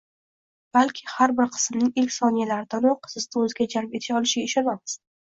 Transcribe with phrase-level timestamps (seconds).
[0.77, 4.97] balki har bir qismniig ilk soniyalaridanoq sizni o’ziga jalb eta olishiga ishonamiz.